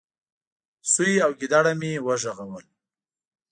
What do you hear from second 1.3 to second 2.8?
ګيدړه مې وغږول،